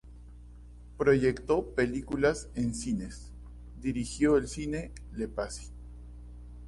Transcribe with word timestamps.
Proyectó 0.97 1.75
películas 1.75 2.49
en 2.55 2.73
cines, 2.73 3.31
dirigió 3.79 4.35
el 4.35 4.47
cine 4.47 4.91
"Le 5.13 5.27
Passy". 5.27 5.69